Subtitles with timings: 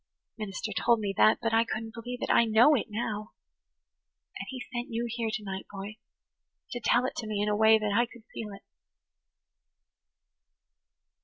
[0.35, 2.31] The minister told me that but I couldn't believe it.
[2.31, 3.33] I know it now.
[4.39, 5.97] And He sent you here to night, boy,
[6.71, 8.63] to tell it to me in a way that I could feel it."